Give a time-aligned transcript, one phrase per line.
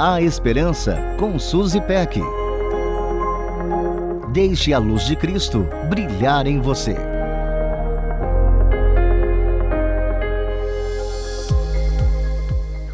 [0.00, 2.20] A Esperança com Suzy Peck.
[4.32, 6.94] Deixe a luz de Cristo brilhar em você.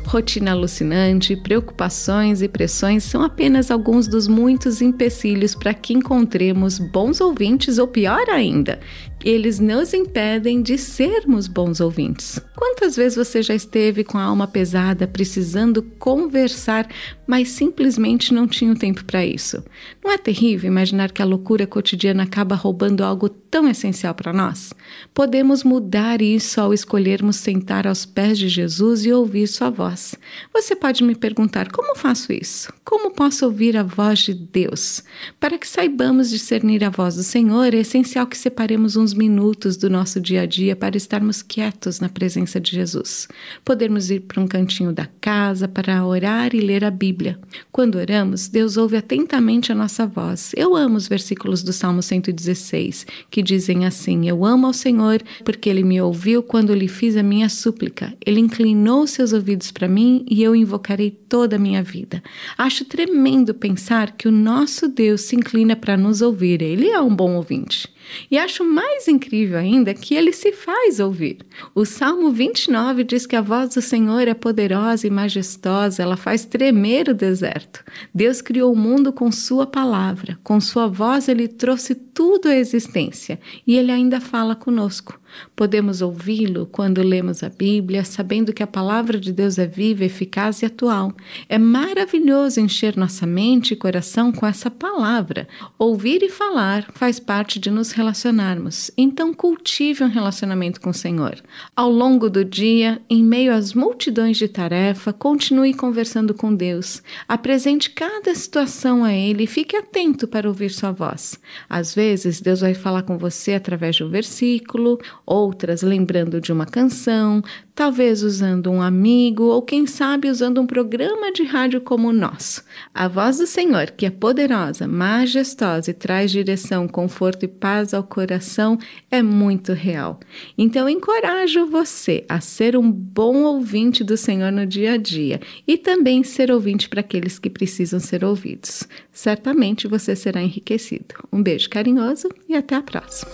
[0.06, 7.20] Rotina alucinante, preocupações e pressões são apenas alguns dos muitos empecilhos para que encontremos bons
[7.20, 8.80] ouvintes ou pior ainda,
[9.24, 12.38] eles nos impedem de sermos bons ouvintes.
[12.54, 16.86] Quantas vezes você já esteve com a alma pesada, precisando conversar,
[17.26, 19.64] mas simplesmente não tinha o tempo para isso?
[20.04, 24.74] Não é terrível imaginar que a loucura cotidiana acaba roubando algo tão essencial para nós?
[25.14, 30.14] Podemos mudar isso ao escolhermos sentar aos pés de Jesus e ouvir sua voz.
[30.52, 32.70] Você pode me perguntar: como faço isso?
[32.84, 35.02] Como posso ouvir a voz de Deus?
[35.40, 39.88] Para que saibamos discernir a voz do Senhor, é essencial que separemos uns minutos do
[39.88, 43.28] nosso dia a dia para estarmos quietos na presença de Jesus.
[43.64, 47.38] Podermos ir para um cantinho da casa para orar e ler a Bíblia.
[47.72, 50.52] Quando oramos, Deus ouve atentamente a nossa voz.
[50.56, 55.70] Eu amo os versículos do Salmo 116, que dizem assim: Eu amo ao Senhor porque
[55.70, 58.12] ele me ouviu quando lhe fiz a minha súplica.
[58.24, 62.22] Ele inclinou seus ouvidos para mim e eu invocarei toda a minha vida.
[62.58, 66.62] Acho tremendo pensar que o nosso Deus se inclina para nos ouvir.
[66.62, 67.88] Ele é um bom ouvinte.
[68.30, 71.38] E acho mais incrível ainda que ele se faz ouvir.
[71.74, 76.44] O Salmo 29 diz que a voz do Senhor é poderosa e majestosa, ela faz
[76.44, 77.84] tremer o deserto.
[78.14, 83.40] Deus criou o mundo com Sua palavra, com Sua voz ele trouxe tudo à existência
[83.66, 85.18] e ele ainda fala conosco.
[85.54, 90.62] Podemos ouvi-lo quando lemos a Bíblia, sabendo que a palavra de Deus é viva, eficaz
[90.62, 91.12] e atual.
[91.48, 95.48] É maravilhoso encher nossa mente e coração com essa palavra.
[95.78, 98.83] Ouvir e falar faz parte de nos relacionarmos.
[98.96, 101.36] Então, cultive um relacionamento com o Senhor.
[101.74, 107.02] Ao longo do dia, em meio às multidões de tarefa, continue conversando com Deus.
[107.28, 111.38] Apresente cada situação a Ele e fique atento para ouvir sua voz.
[111.68, 116.66] Às vezes, Deus vai falar com você através de um versículo outras lembrando de uma
[116.66, 117.42] canção,
[117.74, 122.62] talvez usando um amigo ou quem sabe usando um programa de rádio como o nosso.
[122.94, 128.04] A voz do Senhor, que é poderosa, majestosa e traz direção, conforto e paz ao
[128.04, 128.73] coração,
[129.10, 130.20] é muito real.
[130.56, 135.76] Então encorajo você a ser um bom ouvinte do Senhor no dia a dia e
[135.76, 138.88] também ser ouvinte para aqueles que precisam ser ouvidos.
[139.12, 141.14] Certamente você será enriquecido.
[141.32, 143.30] Um beijo carinhoso e até a próxima.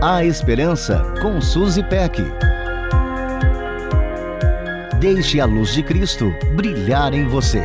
[0.00, 2.22] A Esperança com Suzy Peck.
[5.00, 7.64] Deixe a luz de Cristo brilhar em você.